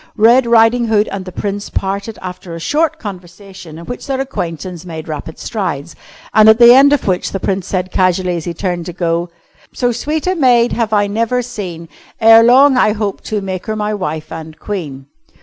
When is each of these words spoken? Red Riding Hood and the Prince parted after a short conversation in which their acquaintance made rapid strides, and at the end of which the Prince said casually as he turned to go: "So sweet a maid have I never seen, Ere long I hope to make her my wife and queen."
Red 0.17 0.47
Riding 0.47 0.85
Hood 0.87 1.07
and 1.11 1.25
the 1.25 1.31
Prince 1.31 1.69
parted 1.69 2.17
after 2.23 2.55
a 2.55 2.59
short 2.59 2.97
conversation 2.97 3.77
in 3.77 3.85
which 3.85 4.07
their 4.07 4.19
acquaintance 4.19 4.83
made 4.83 5.07
rapid 5.07 5.37
strides, 5.37 5.95
and 6.33 6.49
at 6.49 6.57
the 6.57 6.73
end 6.73 6.91
of 6.91 7.05
which 7.05 7.31
the 7.31 7.39
Prince 7.39 7.67
said 7.67 7.91
casually 7.91 8.35
as 8.35 8.45
he 8.45 8.53
turned 8.55 8.87
to 8.87 8.93
go: 8.93 9.29
"So 9.73 9.91
sweet 9.91 10.25
a 10.25 10.33
maid 10.33 10.71
have 10.71 10.91
I 10.91 11.05
never 11.05 11.43
seen, 11.43 11.87
Ere 12.19 12.41
long 12.41 12.77
I 12.77 12.93
hope 12.93 13.21
to 13.25 13.41
make 13.41 13.67
her 13.67 13.75
my 13.75 13.93
wife 13.93 14.31
and 14.31 14.57
queen." 14.57 15.05